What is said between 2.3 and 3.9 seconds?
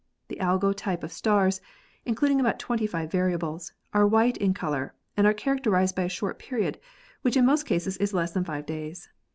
about 25 variables,